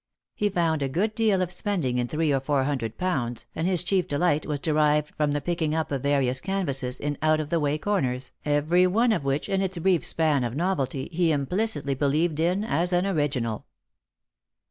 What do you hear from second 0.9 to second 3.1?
deal of spending in three or four hundred